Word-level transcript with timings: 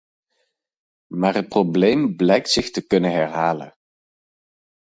Maar 1.07 1.33
het 1.35 1.47
probleem 1.49 2.15
blijkt 2.15 2.49
zich 2.49 2.71
te 2.71 2.87
kunnen 2.87 3.11
herhalen. 3.11 3.75